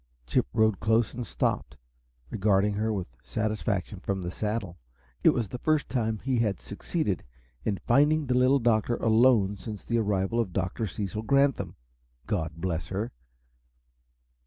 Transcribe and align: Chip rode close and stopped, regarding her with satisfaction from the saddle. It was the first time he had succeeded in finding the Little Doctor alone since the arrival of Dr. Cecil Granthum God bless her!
Chip 0.25 0.47
rode 0.51 0.79
close 0.79 1.13
and 1.13 1.27
stopped, 1.27 1.77
regarding 2.31 2.73
her 2.73 2.91
with 2.91 3.05
satisfaction 3.21 3.99
from 3.99 4.23
the 4.23 4.31
saddle. 4.31 4.79
It 5.23 5.29
was 5.29 5.47
the 5.49 5.59
first 5.59 5.89
time 5.89 6.17
he 6.17 6.39
had 6.39 6.59
succeeded 6.59 7.23
in 7.63 7.77
finding 7.77 8.25
the 8.25 8.33
Little 8.33 8.57
Doctor 8.57 8.95
alone 8.95 9.57
since 9.57 9.85
the 9.85 9.99
arrival 9.99 10.39
of 10.39 10.53
Dr. 10.53 10.87
Cecil 10.87 11.21
Granthum 11.21 11.75
God 12.25 12.53
bless 12.55 12.87
her! 12.87 13.11